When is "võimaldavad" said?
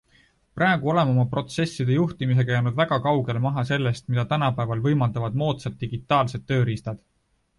4.89-5.37